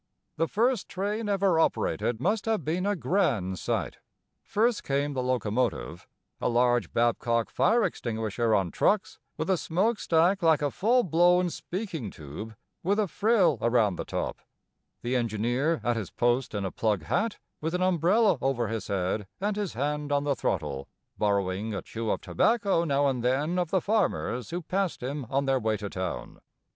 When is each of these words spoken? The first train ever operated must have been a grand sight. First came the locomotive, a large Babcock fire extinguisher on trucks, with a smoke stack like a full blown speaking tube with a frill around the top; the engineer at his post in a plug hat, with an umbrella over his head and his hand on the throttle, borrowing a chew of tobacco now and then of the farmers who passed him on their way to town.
The 0.37 0.47
first 0.47 0.89
train 0.89 1.29
ever 1.29 1.59
operated 1.59 2.19
must 2.19 2.45
have 2.47 2.65
been 2.65 2.87
a 2.87 2.95
grand 2.95 3.59
sight. 3.59 3.97
First 4.41 4.83
came 4.83 5.13
the 5.13 5.21
locomotive, 5.21 6.07
a 6.39 6.49
large 6.49 6.91
Babcock 6.91 7.51
fire 7.51 7.83
extinguisher 7.83 8.55
on 8.55 8.71
trucks, 8.71 9.19
with 9.37 9.47
a 9.47 9.57
smoke 9.57 9.99
stack 9.99 10.41
like 10.41 10.63
a 10.63 10.71
full 10.71 11.03
blown 11.03 11.51
speaking 11.51 12.09
tube 12.09 12.55
with 12.81 12.97
a 12.97 13.07
frill 13.07 13.59
around 13.61 13.95
the 13.97 14.03
top; 14.03 14.39
the 15.03 15.15
engineer 15.15 15.79
at 15.83 15.97
his 15.97 16.09
post 16.09 16.55
in 16.55 16.65
a 16.65 16.71
plug 16.71 17.03
hat, 17.03 17.37
with 17.61 17.75
an 17.75 17.83
umbrella 17.83 18.39
over 18.41 18.69
his 18.69 18.87
head 18.87 19.27
and 19.39 19.55
his 19.55 19.73
hand 19.73 20.11
on 20.11 20.23
the 20.23 20.33
throttle, 20.35 20.87
borrowing 21.19 21.75
a 21.75 21.83
chew 21.83 22.09
of 22.09 22.21
tobacco 22.21 22.83
now 22.83 23.05
and 23.05 23.23
then 23.23 23.59
of 23.59 23.69
the 23.69 23.79
farmers 23.81 24.49
who 24.49 24.63
passed 24.63 25.03
him 25.03 25.25
on 25.29 25.45
their 25.45 25.59
way 25.59 25.77
to 25.77 25.91
town. 25.91 26.41